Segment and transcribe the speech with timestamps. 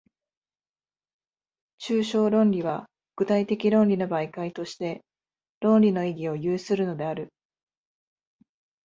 [1.77, 5.05] 抽象論理は具体的論理の媒介として、
[5.59, 7.29] 論理の意義を有するのである。